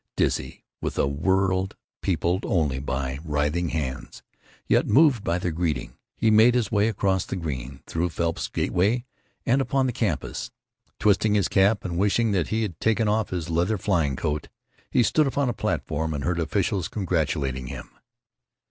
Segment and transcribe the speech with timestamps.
[0.17, 4.23] Dizzy with a world peopled only by writhing hands,
[4.65, 9.05] yet moved by their greeting, he made his way across the Green, through Phelps Gateway,
[9.45, 10.49] and upon the campus.
[10.97, 14.47] Twisting his cap and wishing that he had taken off his leather flying coat,
[14.89, 17.91] he stood upon a platform and heard officials congratulating him.